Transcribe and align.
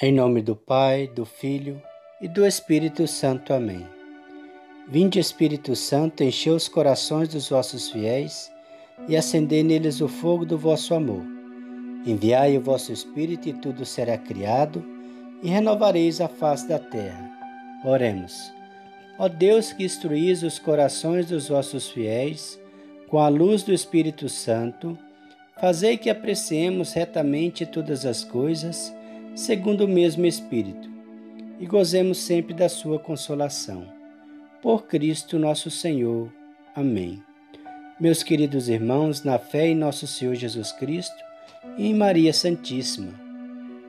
Em 0.00 0.10
nome 0.10 0.42
do 0.42 0.56
Pai, 0.56 1.06
do 1.06 1.24
Filho 1.24 1.80
e 2.20 2.26
do 2.26 2.44
Espírito 2.44 3.06
Santo. 3.06 3.52
Amém. 3.52 3.86
Vinde, 4.88 5.20
Espírito 5.20 5.76
Santo, 5.76 6.24
enchei 6.24 6.52
os 6.52 6.66
corações 6.66 7.28
dos 7.28 7.48
vossos 7.48 7.88
fiéis 7.88 8.50
e 9.06 9.16
acendei 9.16 9.62
neles 9.62 10.00
o 10.00 10.08
fogo 10.08 10.44
do 10.44 10.58
vosso 10.58 10.92
amor. 10.92 11.22
Enviai 12.04 12.58
o 12.58 12.60
vosso 12.60 12.92
Espírito 12.92 13.48
e 13.48 13.52
tudo 13.52 13.86
será 13.86 14.18
criado 14.18 14.84
e 15.40 15.48
renovareis 15.48 16.20
a 16.20 16.26
face 16.26 16.66
da 16.66 16.80
terra. 16.80 17.30
Oremos. 17.84 18.34
Ó 19.18 19.28
Deus 19.28 19.72
que 19.72 19.84
instruís 19.84 20.42
os 20.42 20.58
corações 20.58 21.26
dos 21.26 21.48
vossos 21.48 21.88
fiéis 21.88 22.58
com 23.08 23.20
a 23.20 23.28
luz 23.28 23.62
do 23.62 23.72
Espírito 23.72 24.28
Santo, 24.28 24.98
fazei 25.60 25.96
que 25.96 26.10
apreciemos 26.10 26.92
retamente 26.92 27.64
todas 27.64 28.04
as 28.04 28.24
coisas 28.24 28.92
segundo 29.34 29.84
o 29.84 29.88
mesmo 29.88 30.26
Espírito, 30.26 30.90
e 31.58 31.66
gozemos 31.66 32.18
sempre 32.18 32.54
da 32.54 32.68
Sua 32.68 32.98
consolação. 32.98 33.86
Por 34.60 34.86
Cristo 34.86 35.38
nosso 35.38 35.70
Senhor. 35.70 36.32
Amém. 36.74 37.22
Meus 37.98 38.22
queridos 38.22 38.68
irmãos, 38.68 39.22
na 39.22 39.38
fé 39.38 39.68
em 39.68 39.74
nosso 39.74 40.06
Senhor 40.06 40.34
Jesus 40.34 40.72
Cristo 40.72 41.16
e 41.78 41.86
em 41.86 41.94
Maria 41.94 42.32
Santíssima, 42.32 43.12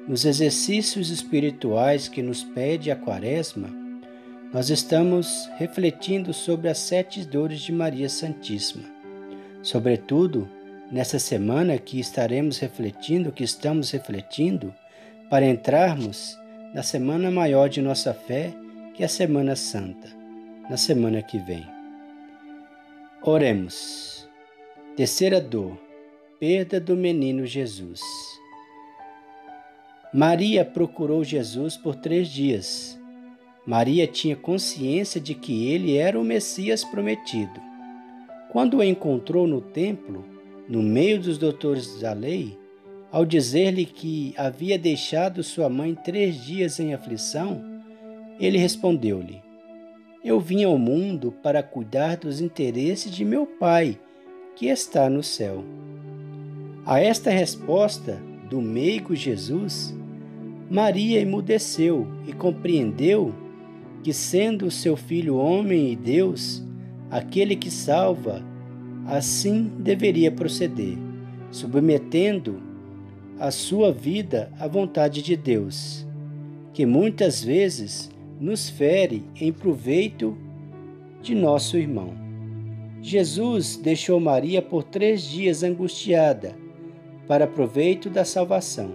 nos 0.07 0.25
exercícios 0.25 1.09
espirituais 1.09 2.07
que 2.07 2.21
nos 2.21 2.43
pede 2.43 2.91
a 2.91 2.95
Quaresma, 2.95 3.69
nós 4.53 4.69
estamos 4.69 5.49
refletindo 5.57 6.33
sobre 6.33 6.69
as 6.69 6.77
sete 6.77 7.25
dores 7.25 7.61
de 7.61 7.71
Maria 7.71 8.07
Santíssima. 8.07 8.83
Sobretudo, 9.63 10.47
nessa 10.91 11.17
semana 11.17 11.77
que 11.77 11.99
estaremos 11.99 12.59
refletindo, 12.59 13.31
que 13.31 13.43
estamos 13.43 13.89
refletindo, 13.89 14.73
para 15.29 15.45
entrarmos 15.45 16.37
na 16.73 16.83
semana 16.83 17.29
maior 17.29 17.69
de 17.69 17.81
nossa 17.81 18.13
fé, 18.13 18.53
que 18.93 19.03
é 19.03 19.05
a 19.05 19.09
Semana 19.09 19.55
Santa, 19.55 20.07
na 20.69 20.77
semana 20.77 21.21
que 21.21 21.37
vem. 21.37 21.65
Oremos. 23.21 24.27
Terceira 24.95 25.39
dor, 25.39 25.77
perda 26.39 26.79
do 26.79 26.95
menino 26.95 27.45
Jesus. 27.45 28.01
Maria 30.13 30.63
procurou 30.63 31.23
Jesus 31.23 31.75
por 31.75 31.95
três 31.95 32.27
dias. 32.27 32.99
Maria 33.65 34.05
tinha 34.05 34.35
consciência 34.35 35.19
de 35.19 35.33
que 35.33 35.67
ele 35.71 35.97
era 35.97 36.19
o 36.19 36.23
Messias 36.23 36.83
prometido. 36.83 37.59
Quando 38.51 38.77
o 38.77 38.83
encontrou 38.83 39.47
no 39.47 39.61
templo, 39.61 40.23
no 40.67 40.83
meio 40.83 41.19
dos 41.19 41.37
doutores 41.37 41.99
da 41.99 42.13
lei, 42.13 42.55
ao 43.13 43.27
dizer-lhe 43.27 43.85
que 43.85 44.33
havia 44.35 44.75
deixado 44.75 45.43
sua 45.43 45.69
mãe 45.69 45.93
três 45.93 46.43
dias 46.43 46.79
em 46.79 46.95
aflição, 46.95 47.63
ele 48.39 48.57
respondeu-lhe: 48.57 49.39
Eu 50.25 50.39
vim 50.39 50.63
ao 50.63 50.79
mundo 50.79 51.31
para 51.31 51.61
cuidar 51.61 52.17
dos 52.17 52.41
interesses 52.41 53.11
de 53.11 53.23
meu 53.23 53.45
Pai, 53.45 53.99
que 54.55 54.65
está 54.65 55.11
no 55.11 55.21
céu. 55.21 55.63
A 56.87 56.99
esta 56.99 57.29
resposta 57.29 58.19
do 58.49 58.59
meigo 58.59 59.15
Jesus, 59.15 59.95
Maria 60.67 61.21
emudeceu 61.21 62.07
e 62.27 62.33
compreendeu 62.33 63.31
que, 64.03 64.11
sendo 64.11 64.71
seu 64.71 64.97
filho 64.97 65.35
homem 65.35 65.91
e 65.91 65.95
Deus, 65.95 66.63
aquele 67.11 67.55
que 67.55 67.69
salva, 67.69 68.43
assim 69.05 69.71
deveria 69.77 70.31
proceder, 70.31 70.97
submetendo 71.51 72.72
a 73.43 73.51
sua 73.51 73.91
vida 73.91 74.49
à 74.57 74.69
vontade 74.69 75.21
de 75.21 75.35
Deus, 75.35 76.07
que 76.73 76.85
muitas 76.85 77.43
vezes 77.43 78.09
nos 78.39 78.69
fere 78.69 79.21
em 79.35 79.51
proveito 79.51 80.37
de 81.21 81.35
nosso 81.35 81.77
irmão. 81.77 82.13
Jesus 83.01 83.75
deixou 83.75 84.17
Maria 84.17 84.61
por 84.61 84.81
três 84.81 85.23
dias 85.23 85.61
angustiada, 85.61 86.55
para 87.27 87.45
proveito 87.45 88.09
da 88.09 88.23
salvação. 88.23 88.93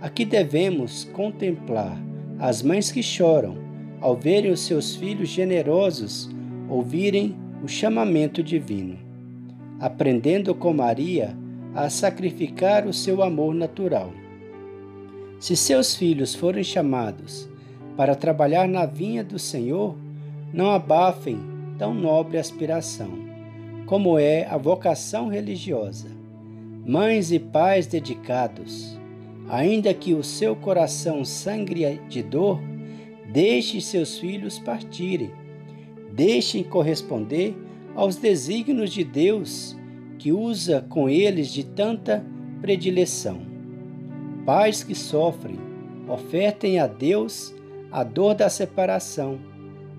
Aqui 0.00 0.24
devemos 0.24 1.04
contemplar 1.04 2.00
as 2.38 2.62
mães 2.62 2.90
que 2.90 3.02
choram 3.02 3.58
ao 4.00 4.16
verem 4.16 4.50
os 4.50 4.60
seus 4.60 4.96
filhos 4.96 5.28
generosos 5.28 6.30
ouvirem 6.70 7.36
o 7.62 7.68
chamamento 7.68 8.42
divino. 8.42 8.98
Aprendendo 9.78 10.54
com 10.54 10.72
Maria 10.72 11.36
a 11.78 11.88
sacrificar 11.88 12.88
o 12.88 12.92
seu 12.92 13.22
amor 13.22 13.54
natural. 13.54 14.12
Se 15.38 15.54
seus 15.54 15.94
filhos 15.94 16.34
forem 16.34 16.64
chamados 16.64 17.48
para 17.96 18.16
trabalhar 18.16 18.66
na 18.66 18.84
vinha 18.84 19.22
do 19.22 19.38
Senhor, 19.38 19.94
não 20.52 20.72
abafem 20.72 21.38
tão 21.78 21.94
nobre 21.94 22.36
aspiração, 22.36 23.10
como 23.86 24.18
é 24.18 24.44
a 24.46 24.56
vocação 24.56 25.28
religiosa. 25.28 26.08
Mães 26.84 27.30
e 27.30 27.38
pais 27.38 27.86
dedicados, 27.86 28.98
ainda 29.48 29.94
que 29.94 30.14
o 30.14 30.24
seu 30.24 30.56
coração 30.56 31.24
sangre 31.24 32.00
de 32.08 32.24
dor, 32.24 32.58
deixe 33.32 33.80
seus 33.80 34.18
filhos 34.18 34.58
partirem. 34.58 35.30
Deixem 36.10 36.64
corresponder 36.64 37.56
aos 37.94 38.16
desígnios 38.16 38.90
de 38.90 39.04
Deus 39.04 39.77
que 40.18 40.32
usa 40.32 40.84
com 40.88 41.08
eles 41.08 41.48
de 41.52 41.64
tanta 41.64 42.24
predileção. 42.60 43.40
Pais 44.44 44.82
que 44.82 44.94
sofrem, 44.94 45.58
ofertem 46.08 46.80
a 46.80 46.86
Deus 46.86 47.54
a 47.92 48.02
dor 48.02 48.34
da 48.34 48.50
separação, 48.50 49.38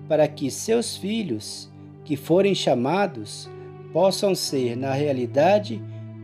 para 0.06 0.28
que 0.28 0.50
seus 0.50 0.96
filhos, 0.96 1.70
que 2.04 2.16
forem 2.16 2.54
chamados, 2.54 3.48
possam 3.92 4.34
ser, 4.34 4.76
na 4.76 4.92
realidade, 4.92 5.80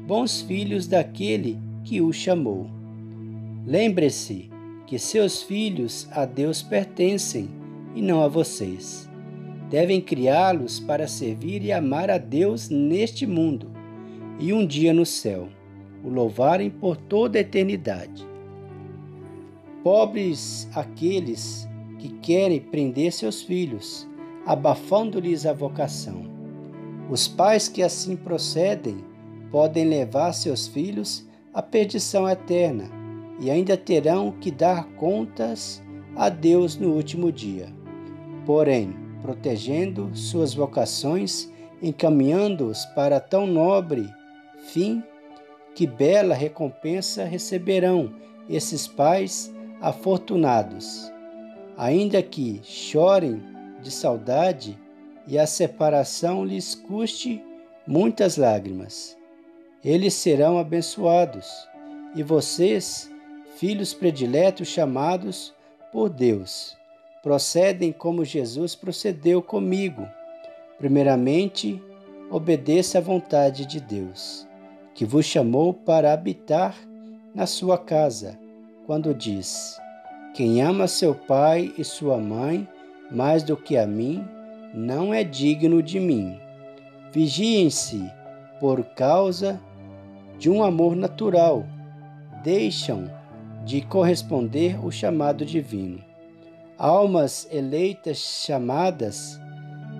bons 0.07 0.43
filhos 0.43 0.87
daquele 0.87 1.59
que 1.83 2.01
o 2.01 2.13
chamou. 2.13 2.69
Lembre-se 3.65 4.51
que 4.87 4.99
seus 4.99 5.43
filhos 5.43 6.07
a 6.13 6.25
Deus 6.25 6.63
pertencem 6.63 7.49
e 7.95 8.03
não 8.03 8.23
a 8.23 8.29
vocês. 8.29 9.09
Devem 9.71 10.01
criá-los 10.01 10.79
para 10.79 11.09
servir 11.09 11.65
e 11.65 11.73
amar 11.73 12.09
a 12.11 12.19
Deus 12.19 12.69
neste 12.69 13.27
mundo 13.27 13.76
e 14.39 14.53
um 14.53 14.67
dia 14.67 14.93
no 14.93 15.07
céu, 15.07 15.49
o 16.05 16.09
louvarem 16.09 16.71
por 16.71 16.97
toda 16.97 17.39
a 17.39 17.41
eternidade. 17.41 18.27
Pobres 19.83 20.69
aqueles 20.75 21.69
que 21.99 22.09
querem 22.09 22.61
prender 22.61 23.13
seus 23.13 23.43
filhos, 23.43 24.07
abafando-lhes 24.45 25.47
a 25.47 25.53
vocação. 25.53 26.25
Os 27.11 27.27
pais 27.27 27.69
que 27.69 27.83
assim 27.83 28.17
procedem 28.17 28.97
podem 29.51 29.85
levar 29.85 30.33
seus 30.33 30.67
filhos 30.67 31.27
à 31.55 31.63
perdição 31.63 32.29
eterna 32.29 32.91
e 33.41 33.51
ainda 33.51 33.77
terão 33.77 34.33
que 34.33 34.51
dar 34.51 34.85
contas 34.97 35.83
a 36.15 36.29
Deus 36.29 36.77
no 36.77 36.93
último 36.93 37.31
dia. 37.31 37.69
Porém, 38.45 38.95
protegendo 39.23 40.11
suas 40.15 40.55
vocações, 40.55 41.51
encaminhando-os 41.83 42.85
para 42.87 43.21
tão 43.21 43.47
nobre 43.47 44.09
fim, 44.67 45.03
que 45.75 45.87
bela 45.87 46.35
recompensa 46.35 47.25
receberão 47.25 48.15
esses 48.49 48.89
pais 48.89 49.55
afortunados, 49.81 51.13
ainda 51.77 52.23
que 52.23 52.61
chorem 52.65 53.43
de 53.83 53.91
saudade 53.91 54.79
e 55.27 55.39
a 55.39 55.47
separação 55.47 56.45
lhes 56.45 56.75
custe 56.75 57.45
muitas 57.87 58.39
lágrimas. 58.39 59.17
Eles 59.85 60.15
serão 60.15 60.59
abençoados, 60.59 61.47
e 62.15 62.23
vocês, 62.23 63.11
filhos 63.57 63.93
prediletos 63.93 64.69
chamados 64.69 65.55
por 65.93 66.09
Deus, 66.09 66.75
procedem 67.23 67.93
como 67.93 68.25
Jesus 68.25 68.75
procedeu 68.75 69.43
comigo. 69.43 70.09
Primeiramente, 70.79 71.83
obedeça 72.31 72.99
à 72.99 73.01
vontade 73.01 73.67
de 73.67 73.79
Deus 73.79 74.47
que 74.97 75.05
vos 75.05 75.27
chamou 75.27 75.75
para 75.75 76.15
habitar 76.15 76.75
na 77.35 77.47
sua 77.47 77.77
casa, 77.77 78.39
quando 78.87 79.15
diz: 79.15 79.79
Quem 80.35 80.63
ama 80.63 80.89
seu 80.89 81.15
pai 81.15 81.71
e 81.77 81.85
sua 81.85 82.17
mãe 82.17 82.67
mais 83.11 83.43
do 83.43 83.59
que 83.59 83.77
a 83.77 83.87
mim, 83.87 84.25
não 84.75 85.13
é 85.13 85.23
digno 85.23 85.83
de 85.83 86.01
mim. 86.01 86.41
Vigiem-se 87.13 88.11
por 88.59 88.83
causa 88.95 89.61
de 90.39 90.49
um 90.49 90.65
amor 90.65 90.97
natural, 90.97 91.67
deixam 92.43 93.05
de 93.67 93.83
corresponder 93.83 94.83
o 94.83 94.91
chamado 94.91 95.45
divino. 95.45 96.03
Almas 96.79 97.47
eleitas 97.53 98.17
chamadas 98.17 99.39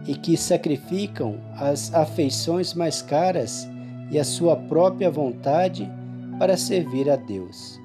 e 0.07 0.15
que 0.15 0.39
sacrificam 0.39 1.37
as 1.55 1.93
afeições 1.93 2.73
mais 2.73 3.03
caras 3.03 3.69
e 4.11 4.19
a 4.19 4.25
sua 4.25 4.57
própria 4.57 5.11
vontade 5.11 5.91
para 6.39 6.57
servir 6.57 7.11
a 7.11 7.17
Deus. 7.17 7.81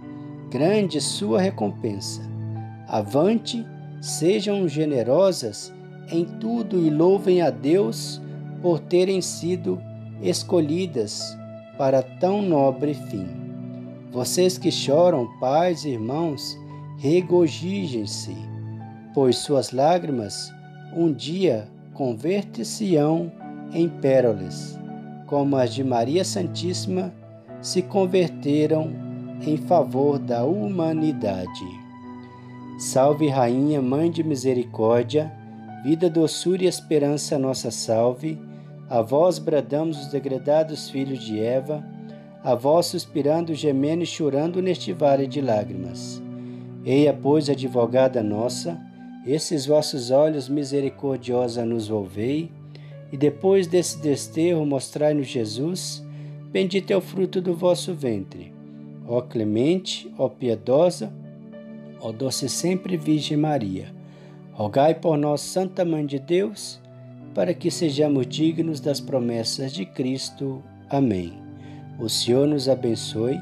grande 0.51 0.99
sua 0.99 1.39
recompensa. 1.39 2.21
Avante, 2.87 3.65
sejam 4.01 4.67
generosas 4.67 5.73
em 6.11 6.25
tudo 6.25 6.77
e 6.85 6.89
louvem 6.89 7.41
a 7.41 7.49
Deus 7.49 8.21
por 8.61 8.79
terem 8.79 9.21
sido 9.21 9.81
escolhidas 10.21 11.37
para 11.77 12.03
tão 12.03 12.41
nobre 12.41 12.93
fim. 12.93 13.25
Vocês 14.11 14.57
que 14.57 14.69
choram, 14.69 15.25
pais 15.39 15.85
e 15.85 15.91
irmãos, 15.91 16.57
regozijem-se, 16.97 18.35
pois 19.13 19.37
suas 19.37 19.71
lágrimas 19.71 20.53
um 20.93 21.13
dia 21.13 21.65
converter-se-ão 21.93 23.31
em 23.73 23.87
pérolas, 23.87 24.77
como 25.31 25.55
as 25.55 25.73
de 25.73 25.81
Maria 25.81 26.25
Santíssima 26.25 27.13
se 27.61 27.81
converteram 27.81 28.91
em 29.47 29.55
favor 29.55 30.19
da 30.19 30.43
humanidade. 30.43 31.65
Salve, 32.77 33.29
Rainha, 33.29 33.81
Mãe 33.81 34.11
de 34.11 34.25
Misericórdia, 34.25 35.31
vida, 35.85 36.09
doçura 36.09 36.65
e 36.65 36.67
esperança, 36.67 37.39
nossa 37.39 37.71
salve. 37.71 38.37
A 38.89 39.01
vós 39.01 39.39
bradamos 39.39 40.01
os 40.01 40.07
degredados 40.07 40.89
filhos 40.89 41.23
de 41.23 41.39
Eva, 41.39 41.81
a 42.43 42.53
vós 42.53 42.87
suspirando, 42.87 43.55
gemendo 43.55 44.03
e 44.03 44.05
chorando 44.05 44.61
neste 44.61 44.91
vale 44.91 45.27
de 45.27 45.39
lágrimas. 45.39 46.21
Eia, 46.83 47.13
pois, 47.13 47.49
advogada 47.49 48.21
nossa, 48.21 48.77
esses 49.25 49.65
vossos 49.65 50.11
olhos 50.11 50.49
misericordiosa 50.49 51.63
nos 51.63 51.87
volvei, 51.87 52.51
e 53.11 53.17
depois 53.17 53.67
desse 53.67 53.99
desterro 53.99 54.65
mostrai-nos 54.65 55.27
Jesus, 55.27 56.03
bendito 56.51 56.91
é 56.91 56.97
o 56.97 57.01
fruto 57.01 57.41
do 57.41 57.53
vosso 57.53 57.93
ventre. 57.93 58.53
Ó 59.07 59.21
clemente, 59.21 60.11
ó 60.17 60.29
piedosa, 60.29 61.11
ó 61.99 62.11
doce 62.11 62.47
sempre 62.47 62.95
Virgem 62.95 63.37
Maria, 63.37 63.93
rogai 64.53 64.95
por 64.95 65.17
nós, 65.17 65.41
Santa 65.41 65.83
Mãe 65.83 66.05
de 66.05 66.19
Deus, 66.19 66.79
para 67.35 67.53
que 67.53 67.69
sejamos 67.69 68.25
dignos 68.27 68.79
das 68.79 69.01
promessas 69.01 69.73
de 69.73 69.85
Cristo. 69.85 70.63
Amém. 70.89 71.33
O 71.99 72.07
Senhor 72.07 72.47
nos 72.47 72.69
abençoe, 72.69 73.39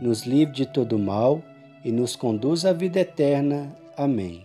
nos 0.00 0.22
livre 0.22 0.54
de 0.54 0.66
todo 0.66 0.98
mal 0.98 1.40
e 1.84 1.92
nos 1.92 2.16
conduz 2.16 2.64
à 2.64 2.72
vida 2.72 3.00
eterna. 3.00 3.76
Amém. 3.96 4.44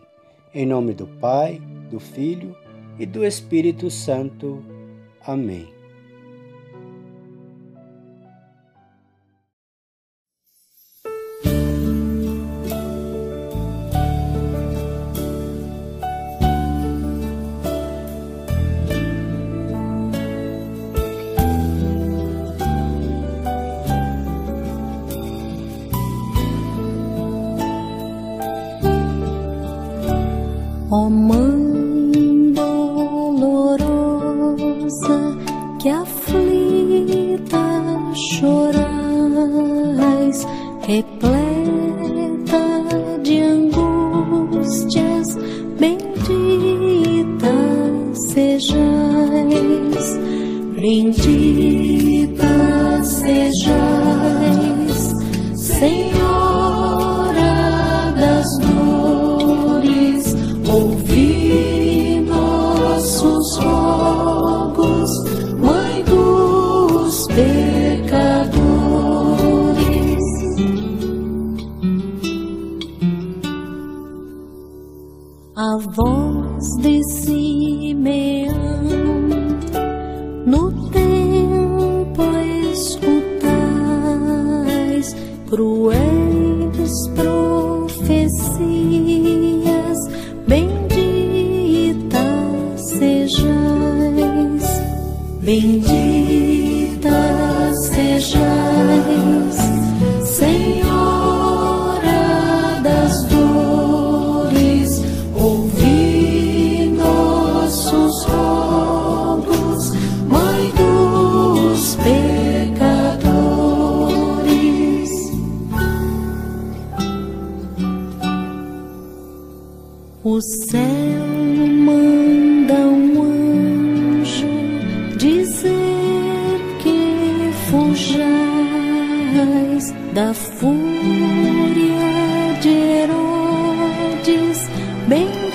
Em 0.54 0.66
nome 0.66 0.94
do 0.94 1.08
Pai, 1.08 1.62
do 1.90 2.00
Filho 2.00 2.56
e 3.00 3.06
do 3.06 3.26
Espírito 3.26 3.90
Santo. 3.90 4.64
Amém. 5.26 5.68
Oh, 30.90 31.10
Mãe 31.10 31.47
che 40.88 41.04
play 41.20 41.47
bendita 95.48 96.07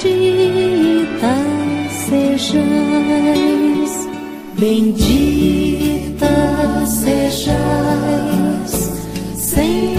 bendita 0.03 1.35
sejais, 1.91 2.62
bendita 4.59 6.35
sejais, 6.87 8.73
Senhora 9.37 9.92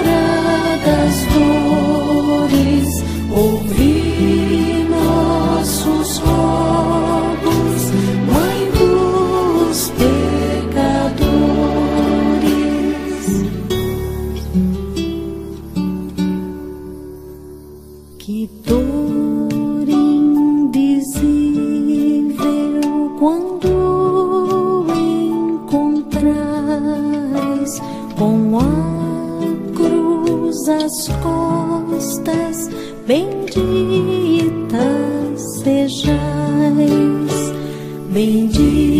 das 0.85 1.15
dores, 1.33 2.89
ouvi 3.31 4.85
nossos 4.89 6.17
rogos, 6.17 7.81
Mãe 8.27 8.59
dos 8.77 9.79
pecadores. 9.91 11.07
Que 18.19 18.49
dor 18.65 19.46
minhas 30.87 31.07
costas, 31.21 32.69
bendita 33.05 33.57
sejais, 35.35 36.17
bendita. 38.09 38.96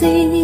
see. 0.00 0.39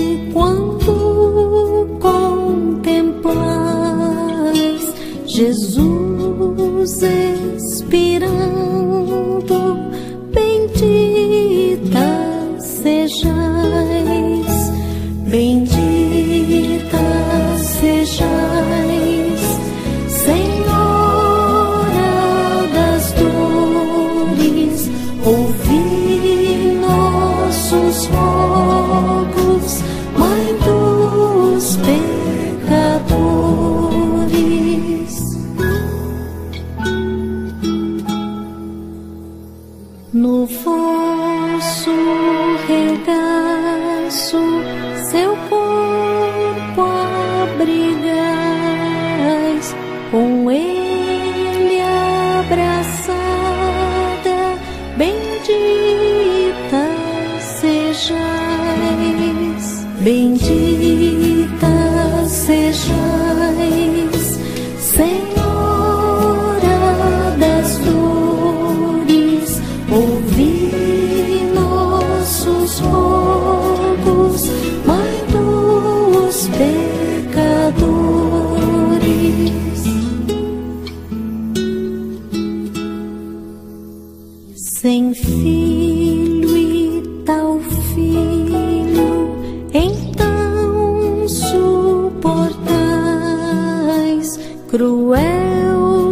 brigas 47.58 48.06
com 50.10 50.50
ele 50.50 51.80
abraçada, 52.40 53.16
bendita 54.96 56.86
sejais, 57.40 58.16
bendita. 60.00 60.95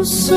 so 0.05 0.34